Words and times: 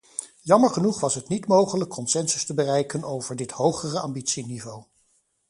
Jammer 0.43 0.69
genoeg 0.69 0.99
was 0.99 1.15
het 1.15 1.27
niet 1.27 1.47
mogelijk 1.47 1.89
consensus 1.89 2.45
te 2.45 2.53
bereiken 2.53 3.03
over 3.03 3.35
dit 3.35 3.51
hogere 3.51 3.99
ambitieniveau. 3.99 4.83